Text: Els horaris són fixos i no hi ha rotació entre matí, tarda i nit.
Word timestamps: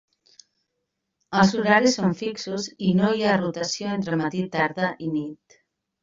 Els 1.41 1.51
horaris 1.59 1.97
són 1.99 2.15
fixos 2.21 2.65
i 2.91 2.93
no 3.01 3.11
hi 3.17 3.21
ha 3.25 3.35
rotació 3.41 3.91
entre 3.97 4.17
matí, 4.23 4.41
tarda 4.57 4.89
i 5.09 5.11
nit. 5.19 5.59